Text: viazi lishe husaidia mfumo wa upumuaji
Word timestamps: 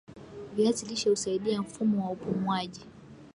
viazi 0.55 0.85
lishe 0.85 1.09
husaidia 1.09 1.61
mfumo 1.61 2.05
wa 2.05 2.11
upumuaji 2.11 2.87